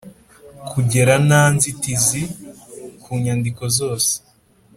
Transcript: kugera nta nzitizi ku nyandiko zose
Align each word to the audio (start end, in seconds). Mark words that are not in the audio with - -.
kugera 0.71 1.13
nta 1.27 1.43
nzitizi 1.55 2.21
ku 3.03 3.09
nyandiko 3.23 3.63
zose 3.77 4.13